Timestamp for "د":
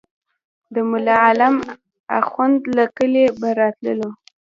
0.73-0.75